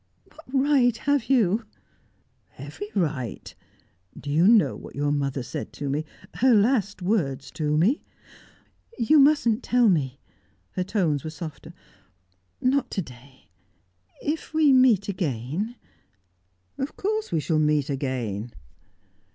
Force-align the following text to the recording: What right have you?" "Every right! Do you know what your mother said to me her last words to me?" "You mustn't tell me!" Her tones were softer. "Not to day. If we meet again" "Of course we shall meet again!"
What 0.31 0.45
right 0.51 0.97
have 0.97 1.25
you?" 1.29 1.63
"Every 2.57 2.87
right! 2.95 3.53
Do 4.19 4.31
you 4.31 4.47
know 4.47 4.75
what 4.75 4.95
your 4.95 5.11
mother 5.11 5.43
said 5.43 5.71
to 5.73 5.89
me 5.91 6.05
her 6.37 6.55
last 6.55 7.03
words 7.03 7.51
to 7.51 7.77
me?" 7.77 8.01
"You 8.97 9.19
mustn't 9.19 9.61
tell 9.61 9.89
me!" 9.89 10.19
Her 10.71 10.83
tones 10.83 11.23
were 11.23 11.29
softer. 11.29 11.71
"Not 12.59 12.89
to 12.89 13.03
day. 13.03 13.51
If 14.23 14.55
we 14.55 14.73
meet 14.73 15.07
again" 15.07 15.75
"Of 16.79 16.97
course 16.97 17.31
we 17.31 17.39
shall 17.39 17.59
meet 17.59 17.91
again!" 17.91 18.53